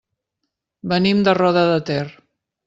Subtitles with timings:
[0.93, 2.03] Venim de Roda de Ter.